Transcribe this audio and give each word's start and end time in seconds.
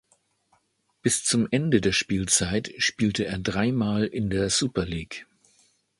Bis 1.03 1.23
zum 1.23 1.47
Ende 1.51 1.79
der 1.79 1.91
Spielzeit 1.91 2.71
spielte 2.79 3.25
er 3.27 3.37
dreimal 3.37 4.03
in 4.07 4.31
der 4.31 4.49
Super 4.49 4.83
League. 4.87 5.27